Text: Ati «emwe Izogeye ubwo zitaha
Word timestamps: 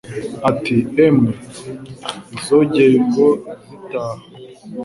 Ati 0.49 0.75
«emwe 1.05 1.31
Izogeye 2.37 2.93
ubwo 3.01 3.25
zitaha 3.67 4.23